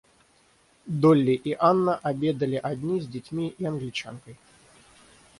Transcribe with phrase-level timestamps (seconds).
[0.87, 4.35] Долли и Анна обедали одни с детьми и Англичанкой.